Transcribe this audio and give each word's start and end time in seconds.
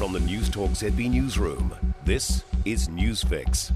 From 0.00 0.14
the 0.14 0.18
Newstalk 0.20 0.70
ZB 0.70 1.10
Newsroom, 1.10 1.74
this 2.06 2.42
is 2.64 2.88
Newsfix. 2.88 3.70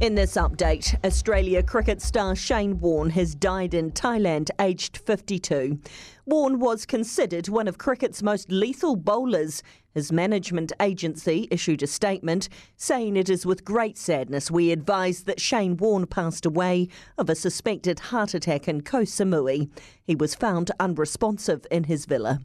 In 0.00 0.16
this 0.16 0.34
update, 0.34 0.96
Australia 1.04 1.62
cricket 1.62 2.02
star 2.02 2.34
Shane 2.34 2.80
Warne 2.80 3.10
has 3.10 3.36
died 3.36 3.72
in 3.72 3.92
Thailand, 3.92 4.50
aged 4.58 4.96
52. 4.96 5.78
Warne 6.26 6.58
was 6.58 6.84
considered 6.84 7.48
one 7.48 7.68
of 7.68 7.78
cricket's 7.78 8.20
most 8.20 8.50
lethal 8.50 8.96
bowlers. 8.96 9.62
His 9.92 10.10
management 10.10 10.72
agency 10.80 11.46
issued 11.52 11.84
a 11.84 11.86
statement 11.86 12.48
saying 12.76 13.16
it 13.16 13.30
is 13.30 13.46
with 13.46 13.64
great 13.64 13.96
sadness 13.96 14.50
we 14.50 14.72
advise 14.72 15.22
that 15.22 15.40
Shane 15.40 15.76
Warne 15.76 16.08
passed 16.08 16.44
away 16.44 16.88
of 17.16 17.30
a 17.30 17.36
suspected 17.36 18.00
heart 18.00 18.34
attack 18.34 18.66
in 18.66 18.80
Koh 18.80 19.02
Samui. 19.02 19.70
He 20.02 20.16
was 20.16 20.34
found 20.34 20.72
unresponsive 20.80 21.64
in 21.70 21.84
his 21.84 22.06
villa. 22.06 22.40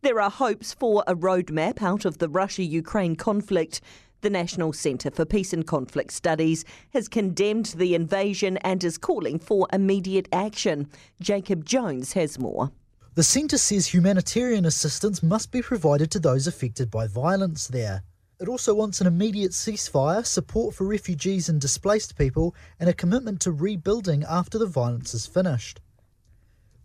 There 0.00 0.20
are 0.20 0.30
hopes 0.30 0.72
for 0.74 1.02
a 1.08 1.16
roadmap 1.16 1.82
out 1.82 2.04
of 2.04 2.18
the 2.18 2.28
Russia 2.28 2.62
Ukraine 2.62 3.16
conflict. 3.16 3.80
The 4.20 4.30
National 4.30 4.72
Centre 4.72 5.10
for 5.10 5.24
Peace 5.24 5.52
and 5.52 5.66
Conflict 5.66 6.12
Studies 6.12 6.64
has 6.90 7.08
condemned 7.08 7.74
the 7.76 7.96
invasion 7.96 8.58
and 8.58 8.84
is 8.84 8.96
calling 8.96 9.40
for 9.40 9.66
immediate 9.72 10.28
action. 10.32 10.88
Jacob 11.20 11.64
Jones 11.64 12.12
has 12.12 12.38
more. 12.38 12.70
The 13.16 13.24
centre 13.24 13.58
says 13.58 13.88
humanitarian 13.88 14.64
assistance 14.64 15.20
must 15.20 15.50
be 15.50 15.62
provided 15.62 16.12
to 16.12 16.20
those 16.20 16.46
affected 16.46 16.92
by 16.92 17.08
violence 17.08 17.66
there. 17.66 18.04
It 18.40 18.46
also 18.46 18.74
wants 18.74 19.00
an 19.00 19.08
immediate 19.08 19.50
ceasefire, 19.50 20.24
support 20.24 20.76
for 20.76 20.86
refugees 20.86 21.48
and 21.48 21.60
displaced 21.60 22.16
people, 22.16 22.54
and 22.78 22.88
a 22.88 22.94
commitment 22.94 23.40
to 23.40 23.50
rebuilding 23.50 24.22
after 24.22 24.58
the 24.58 24.66
violence 24.66 25.12
is 25.12 25.26
finished. 25.26 25.80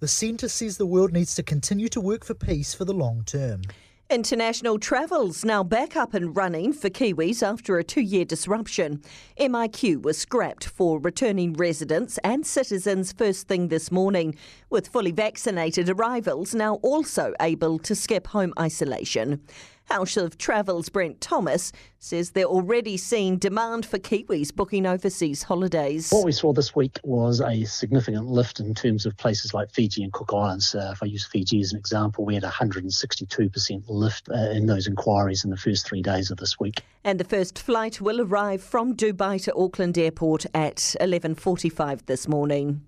The 0.03 0.09
centre 0.09 0.49
says 0.49 0.75
the 0.75 0.85
world 0.85 1.13
needs 1.13 1.33
to 1.35 1.43
continue 1.43 1.87
to 1.87 2.01
work 2.01 2.25
for 2.25 2.33
peace 2.33 2.73
for 2.73 2.83
the 2.83 2.93
long 2.93 3.23
term. 3.23 3.61
International 4.09 4.77
travel's 4.77 5.45
now 5.45 5.63
back 5.63 5.95
up 5.95 6.13
and 6.13 6.35
running 6.35 6.73
for 6.73 6.89
Kiwis 6.89 7.41
after 7.41 7.77
a 7.77 7.85
two 7.85 8.01
year 8.01 8.25
disruption. 8.25 9.01
MIQ 9.39 10.01
was 10.01 10.17
scrapped 10.17 10.65
for 10.65 10.99
returning 10.99 11.53
residents 11.53 12.19
and 12.21 12.45
citizens 12.45 13.13
first 13.13 13.47
thing 13.47 13.69
this 13.69 13.93
morning, 13.93 14.35
with 14.69 14.89
fully 14.89 15.13
vaccinated 15.13 15.89
arrivals 15.89 16.53
now 16.53 16.75
also 16.81 17.33
able 17.39 17.79
to 17.79 17.95
skip 17.95 18.27
home 18.27 18.53
isolation. 18.59 19.41
House 19.85 20.17
of 20.17 20.37
Travel's 20.37 20.89
Brent 20.89 21.21
Thomas 21.21 21.71
says 21.99 22.31
they're 22.31 22.45
already 22.45 22.97
seeing 22.97 23.37
demand 23.37 23.85
for 23.85 23.97
Kiwis 23.97 24.53
booking 24.53 24.85
overseas 24.85 25.43
holidays. 25.43 26.09
What 26.11 26.25
we 26.25 26.31
saw 26.31 26.53
this 26.53 26.75
week 26.75 26.99
was 27.03 27.41
a 27.41 27.63
significant 27.65 28.27
lift 28.27 28.59
in 28.59 28.73
terms 28.73 29.05
of 29.05 29.15
places 29.17 29.53
like 29.53 29.71
Fiji 29.71 30.03
and 30.03 30.11
Cook 30.11 30.33
Islands. 30.33 30.75
Uh, 30.75 30.91
if 30.93 31.03
I 31.03 31.05
use 31.05 31.25
Fiji 31.25 31.61
as 31.61 31.73
an 31.73 31.79
example, 31.79 32.25
we 32.25 32.33
had 32.33 32.43
a 32.43 32.49
162% 32.49 33.83
lift 33.87 34.29
uh, 34.29 34.33
in 34.51 34.65
those 34.65 34.87
inquiries 34.87 35.43
in 35.43 35.49
the 35.49 35.57
first 35.57 35.87
three 35.87 36.01
days 36.01 36.31
of 36.31 36.37
this 36.37 36.59
week. 36.59 36.81
And 37.03 37.19
the 37.19 37.25
first 37.25 37.59
flight 37.59 38.01
will 38.01 38.21
arrive 38.21 38.63
from 38.63 38.95
Dubai 38.95 39.41
to 39.43 39.55
Auckland 39.55 39.97
Airport 39.97 40.45
at 40.53 40.95
11:45 40.99 42.05
this 42.05 42.27
morning. 42.27 42.81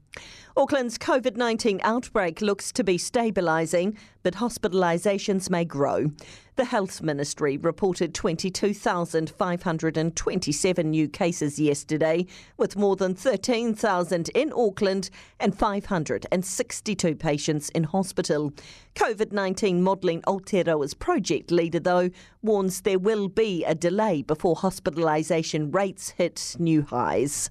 Auckland's 0.57 0.97
COVID 0.97 1.35
19 1.35 1.81
outbreak 1.83 2.39
looks 2.39 2.71
to 2.71 2.81
be 2.81 2.97
stabilising, 2.97 3.97
but 4.23 4.35
hospitalisations 4.35 5.49
may 5.49 5.65
grow. 5.65 6.11
The 6.55 6.63
Health 6.63 7.01
Ministry 7.01 7.57
reported 7.57 8.13
22,527 8.13 10.89
new 10.89 11.09
cases 11.09 11.59
yesterday, 11.59 12.25
with 12.55 12.77
more 12.77 12.95
than 12.95 13.15
13,000 13.15 14.29
in 14.29 14.53
Auckland 14.55 15.09
and 15.41 15.59
562 15.59 17.15
patients 17.15 17.67
in 17.69 17.83
hospital. 17.83 18.53
COVID 18.95 19.33
19 19.33 19.83
modelling 19.83 20.21
Aotearoa's 20.21 20.93
project 20.93 21.51
leader, 21.51 21.81
though, 21.81 22.11
warns 22.41 22.79
there 22.81 22.97
will 22.97 23.27
be 23.27 23.65
a 23.65 23.75
delay 23.75 24.21
before 24.21 24.55
hospitalisation 24.55 25.75
rates 25.75 26.11
hit 26.11 26.55
new 26.57 26.83
highs. 26.83 27.49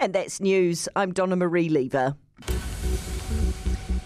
And 0.00 0.12
that's 0.12 0.40
news. 0.40 0.88
I'm 0.96 1.12
Donna 1.12 1.36
Marie 1.36 1.68
Lever. 1.68 2.16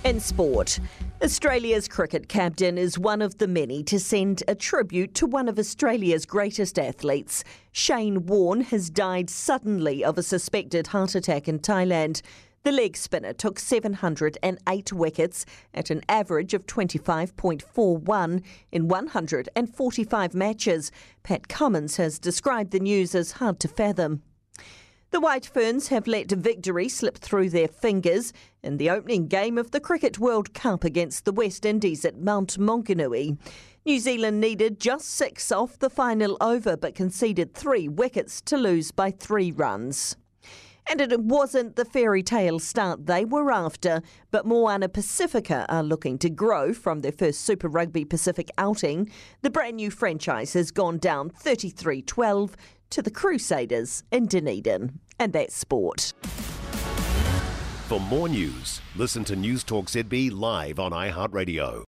In 0.04 0.20
sport, 0.20 0.78
Australia's 1.22 1.88
cricket 1.88 2.28
captain 2.28 2.78
is 2.78 2.98
one 2.98 3.20
of 3.20 3.38
the 3.38 3.48
many 3.48 3.82
to 3.82 3.98
send 3.98 4.42
a 4.46 4.54
tribute 4.54 5.14
to 5.14 5.26
one 5.26 5.48
of 5.48 5.58
Australia's 5.58 6.24
greatest 6.24 6.78
athletes. 6.78 7.42
Shane 7.72 8.24
Warne 8.26 8.60
has 8.62 8.88
died 8.88 9.28
suddenly 9.28 10.04
of 10.04 10.16
a 10.16 10.22
suspected 10.22 10.86
heart 10.86 11.16
attack 11.16 11.48
in 11.48 11.58
Thailand. 11.58 12.22
The 12.62 12.72
leg 12.72 12.96
spinner 12.96 13.32
took 13.32 13.58
708 13.58 14.92
wickets 14.92 15.44
at 15.74 15.90
an 15.90 16.02
average 16.08 16.54
of 16.54 16.66
25.41 16.66 18.42
in 18.70 18.88
145 18.88 20.34
matches. 20.34 20.92
Pat 21.22 21.48
Cummins 21.48 21.96
has 21.96 22.18
described 22.18 22.70
the 22.70 22.80
news 22.80 23.14
as 23.14 23.32
hard 23.32 23.58
to 23.60 23.68
fathom. 23.68 24.22
The 25.10 25.20
White 25.20 25.46
Ferns 25.46 25.88
have 25.88 26.06
let 26.06 26.30
victory 26.30 26.86
slip 26.86 27.16
through 27.16 27.48
their 27.48 27.66
fingers 27.66 28.34
in 28.62 28.76
the 28.76 28.90
opening 28.90 29.26
game 29.26 29.56
of 29.56 29.70
the 29.70 29.80
Cricket 29.80 30.18
World 30.18 30.52
Cup 30.52 30.84
against 30.84 31.24
the 31.24 31.32
West 31.32 31.64
Indies 31.64 32.04
at 32.04 32.20
Mount 32.20 32.58
Maunganui. 32.58 33.38
New 33.86 33.98
Zealand 34.00 34.38
needed 34.38 34.78
just 34.78 35.08
six 35.08 35.50
off 35.50 35.78
the 35.78 35.88
final 35.88 36.36
over 36.42 36.76
but 36.76 36.94
conceded 36.94 37.54
three 37.54 37.88
wickets 37.88 38.42
to 38.42 38.58
lose 38.58 38.90
by 38.90 39.10
three 39.10 39.50
runs. 39.50 40.14
And 40.90 41.00
it 41.00 41.20
wasn't 41.20 41.76
the 41.76 41.84
fairy 41.84 42.22
tale 42.22 42.58
start 42.58 43.06
they 43.06 43.24
were 43.24 43.50
after, 43.50 44.00
but 44.30 44.46
Moana 44.46 44.88
Pacifica 44.88 45.66
are 45.68 45.82
looking 45.82 46.18
to 46.18 46.30
grow 46.30 46.72
from 46.72 47.00
their 47.00 47.12
first 47.12 47.42
Super 47.42 47.68
Rugby 47.68 48.06
Pacific 48.06 48.50
outing. 48.56 49.10
The 49.42 49.50
brand 49.50 49.76
new 49.76 49.90
franchise 49.90 50.54
has 50.54 50.70
gone 50.70 50.96
down 50.96 51.28
33 51.30 52.02
12 52.02 52.56
to 52.90 53.02
the 53.02 53.10
Crusaders 53.10 54.02
in 54.10 54.26
Dunedin. 54.26 55.00
And 55.18 55.32
that's 55.32 55.56
sport. 55.56 56.12
For 57.88 57.98
more 58.00 58.28
news, 58.28 58.80
listen 58.96 59.24
to 59.24 59.34
Newstalk 59.34 59.86
ZB 59.86 60.30
live 60.32 60.78
on 60.78 60.92
iHeartRadio. 60.92 61.84